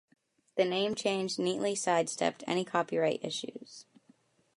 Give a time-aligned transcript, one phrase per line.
[0.55, 3.85] The name-change neatly sidestepped any copyright issues.